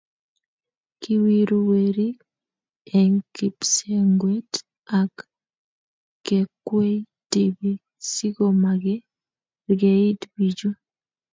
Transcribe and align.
Kiwiru 1.01 1.57
werik 1.69 2.17
eng 2.99 3.15
kipsengwet 3.35 4.51
ak 4.99 5.13
kekwei 6.25 6.95
tibik 7.31 7.81
sikomakerkeit 8.13 10.21
bichu? 10.35 10.69